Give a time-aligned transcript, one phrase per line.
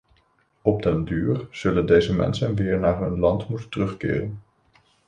[0.61, 4.41] Op den duur zullen deze mensen weer naar hun land moeten terugkeren.